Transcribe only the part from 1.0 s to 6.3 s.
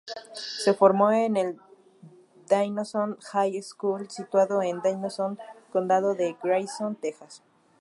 en el "Denison High School", situado en Denison, Condado